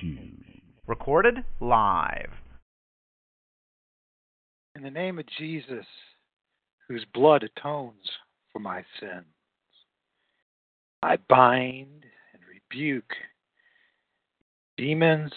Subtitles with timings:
[0.00, 0.44] shoes.
[0.86, 2.30] Recorded live.
[4.76, 5.86] In the name of Jesus,
[6.88, 8.08] whose blood atones
[8.52, 9.24] for my sins,
[11.02, 13.12] I bind and rebuke
[14.76, 15.32] demons,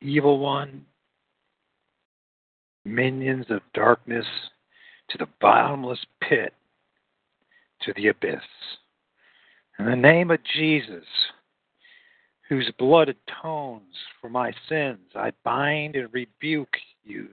[0.00, 0.86] evil one,
[2.84, 4.26] minions of darkness
[5.10, 6.54] to the bottomless pit,
[7.82, 8.40] to the abyss.
[9.78, 11.04] In the name of Jesus,
[12.48, 17.28] whose blood atones for my sins, I bind and rebuke you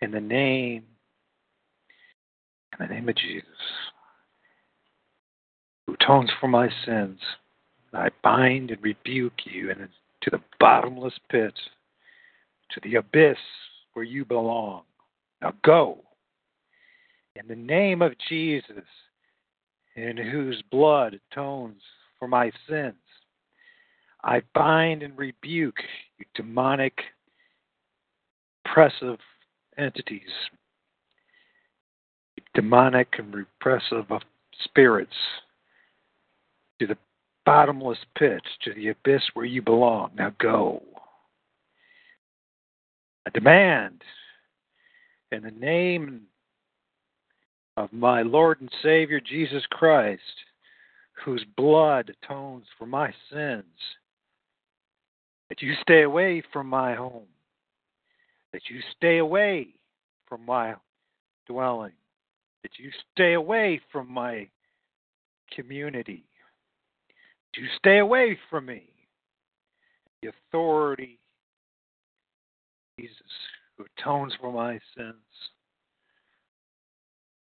[0.00, 0.84] in the name
[2.78, 3.48] in the name of Jesus,
[5.86, 7.18] who atones for my sins.
[7.92, 9.88] I bind and rebuke you and
[10.22, 11.54] to the bottomless pit,
[12.70, 13.38] to the abyss
[13.94, 14.82] where you belong.
[15.40, 15.98] Now go.
[17.36, 18.84] In the name of Jesus,
[19.96, 21.82] in whose blood atones
[22.18, 22.94] for my sins,
[24.24, 25.76] I bind and rebuke
[26.18, 26.98] you demonic,
[28.64, 29.18] oppressive
[29.76, 30.28] entities,
[32.54, 34.06] demonic and repressive
[34.64, 35.12] spirits
[36.80, 36.98] to the
[37.46, 40.10] bottomless pit, to the abyss where you belong.
[40.16, 40.82] Now go.
[43.26, 44.02] I demand
[45.30, 46.22] in the name
[47.76, 50.22] of my Lord and Savior Jesus Christ,
[51.24, 53.64] whose blood atones for my sins,
[55.48, 57.26] that you stay away from my home,
[58.52, 59.68] that you stay away
[60.28, 60.74] from my
[61.46, 61.92] dwelling,
[62.62, 64.48] that you stay away from my
[65.54, 66.24] community,
[67.54, 68.84] that you stay away from me.
[70.22, 71.18] The authority,
[72.98, 73.14] Jesus,
[73.76, 75.14] who atones for my sins.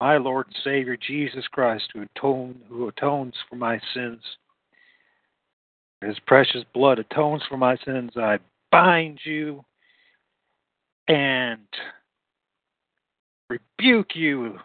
[0.01, 4.21] My Lord and Savior Jesus Christ, who, atone, who atones for my sins.
[6.05, 8.13] His precious blood atones for my sins.
[8.17, 8.39] I
[8.71, 9.65] bind you
[11.09, 11.67] and
[13.49, 14.59] rebuke you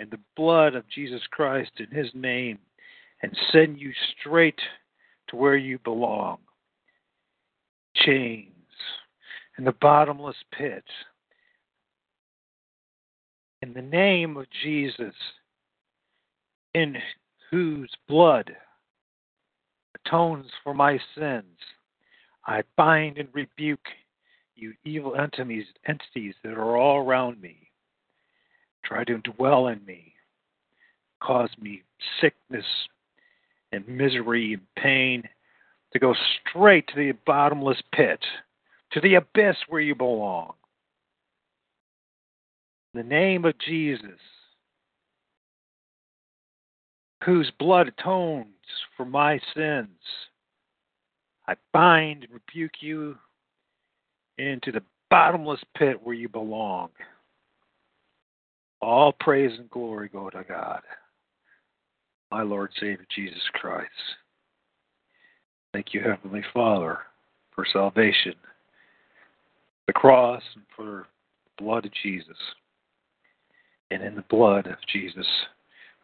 [0.00, 2.58] in the blood of Jesus Christ in his name
[3.22, 4.58] and send you straight
[5.28, 6.38] to where you belong.
[7.94, 8.48] Chains
[9.58, 10.84] in the bottomless pit.
[13.60, 15.14] In the name of Jesus,
[16.74, 16.96] in
[17.50, 18.56] whose blood
[20.04, 21.58] atones for my sins,
[22.46, 23.86] I bind and rebuke
[24.56, 27.70] you evil entities, entities that are all around me.
[28.84, 30.14] Try to dwell in me,
[31.20, 31.82] cause me
[32.20, 32.64] sickness
[33.72, 35.22] and misery and pain
[35.92, 38.20] to go straight to the bottomless pit,
[38.92, 40.52] to the abyss where you belong.
[42.94, 44.20] In the name of Jesus,
[47.24, 48.46] whose blood atones
[48.96, 49.88] for my sins,
[51.46, 53.16] I bind and rebuke you
[54.38, 56.90] into the bottomless pit where you belong.
[58.80, 60.82] All praise and glory go to God,
[62.30, 63.90] my Lord Savior Jesus Christ.
[65.72, 66.98] Thank you, Heavenly Father,
[67.54, 68.34] for salvation,
[69.86, 71.06] the cross, and for
[71.56, 72.36] the blood of Jesus.
[73.90, 75.26] And in the blood of Jesus,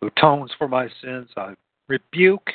[0.00, 1.54] who atones for my sins, I
[1.88, 2.50] rebuke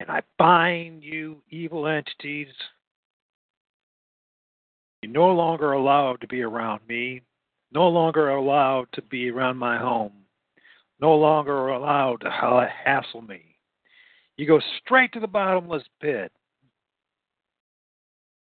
[0.00, 2.48] and I bind you, evil entities.
[5.02, 7.22] You're no longer allowed to be around me,
[7.72, 10.12] no longer allowed to be around my home,
[11.00, 13.56] no longer allowed to hassle me.
[14.38, 16.32] You go straight to the bottomless pit,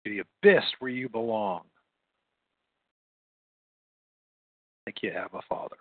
[0.05, 1.61] to the abyss where you belong.
[4.85, 5.77] Thank you, Abba Father.